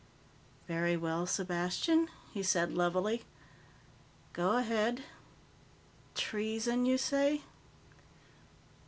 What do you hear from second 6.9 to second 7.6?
say?